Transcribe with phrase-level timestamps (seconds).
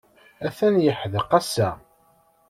[0.47, 1.69] Atan yeḥdeq ass-a.